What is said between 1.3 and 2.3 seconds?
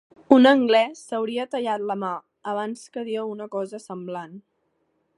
tallat la mà